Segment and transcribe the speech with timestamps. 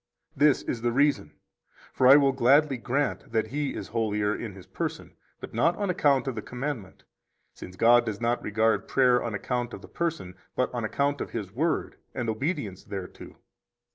[0.35, 1.33] This is the reason:
[1.93, 5.91] For I will gladly grant that he is holier in his person, but not on
[5.91, 7.03] account of the commandment;
[7.53, 11.33] since God does not regard prayer on account of the person, but on account of
[11.33, 13.35] His word and obedience thereto.